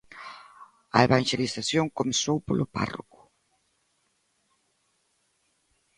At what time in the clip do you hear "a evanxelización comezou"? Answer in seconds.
0.97-2.37